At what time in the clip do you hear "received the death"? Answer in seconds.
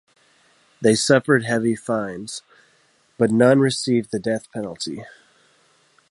3.59-4.51